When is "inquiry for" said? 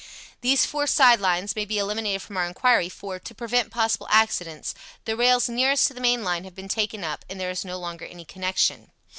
2.47-3.19